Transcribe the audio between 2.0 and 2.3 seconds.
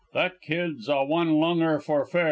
fair.